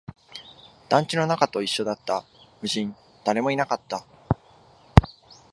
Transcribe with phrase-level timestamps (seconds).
[0.89, 2.25] 団地の中と一緒だった、
[2.59, 4.03] 無人、誰もいなかった